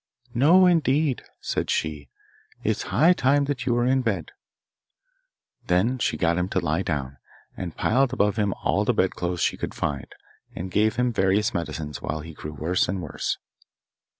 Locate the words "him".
6.39-6.49, 8.37-8.51, 10.95-11.13